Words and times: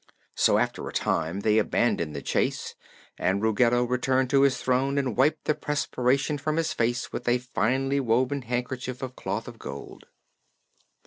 So 0.33 0.57
after 0.57 0.89
a 0.89 0.91
time 0.91 1.41
they 1.41 1.59
abandoned 1.59 2.15
the 2.15 2.23
chase 2.23 2.73
and 3.19 3.39
Ruggedo 3.39 3.83
returned 3.83 4.31
to 4.31 4.41
his 4.41 4.57
throne 4.57 4.97
and 4.97 5.15
wiped 5.15 5.45
the 5.45 5.53
perspiration 5.53 6.39
from 6.39 6.57
his 6.57 6.73
face 6.73 7.13
with 7.13 7.27
a 7.27 7.37
finely 7.37 7.99
woven 7.99 8.41
handkerchief 8.41 9.03
of 9.03 9.15
cloth 9.15 9.47
of 9.47 9.59
gold. 9.59 10.05